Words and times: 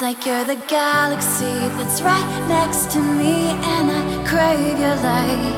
It's 0.00 0.16
like 0.16 0.24
you're 0.24 0.44
the 0.44 0.56
galaxy 0.66 1.68
that's 1.76 2.00
right 2.00 2.24
next 2.48 2.90
to 2.92 3.02
me, 3.02 3.50
and 3.52 3.90
I 3.90 4.24
crave 4.26 4.78
your 4.80 4.96
light. 5.04 5.52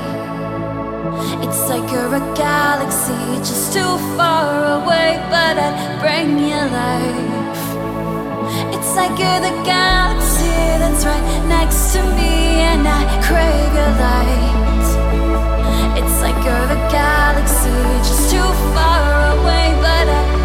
It's 1.46 1.68
like 1.68 1.88
you're 1.92 2.12
a 2.12 2.18
galaxy 2.34 3.38
just 3.38 3.72
too 3.72 3.98
far 4.16 4.82
away, 4.82 5.22
but 5.30 5.58
I 5.62 5.96
bring 6.02 6.40
you 6.40 6.58
life. 6.74 7.62
It's 8.74 8.96
like 8.96 9.16
you're 9.16 9.42
the 9.46 9.54
galaxy 9.62 10.50
that's 10.82 11.04
right 11.04 11.22
next 11.46 11.92
to 11.92 12.02
me, 12.02 12.66
and 12.66 12.82
I 12.82 13.04
crave 13.22 13.72
your 13.78 13.94
light. 14.02 14.90
It's 16.02 16.18
like 16.20 16.42
you're 16.44 16.66
a 16.66 16.80
galaxy 16.90 17.70
just 18.02 18.26
too 18.32 18.50
far 18.74 19.38
away, 19.38 19.70
but 19.78 20.08
I 20.10 20.41